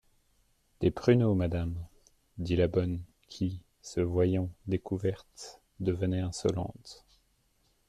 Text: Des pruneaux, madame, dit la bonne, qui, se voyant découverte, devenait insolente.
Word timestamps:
Des 0.79 0.89
pruneaux, 0.89 1.35
madame, 1.35 1.75
dit 2.39 2.55
la 2.55 2.67
bonne, 2.67 3.03
qui, 3.29 3.61
se 3.83 4.01
voyant 4.01 4.49
découverte, 4.65 5.61
devenait 5.79 6.21
insolente. 6.21 7.05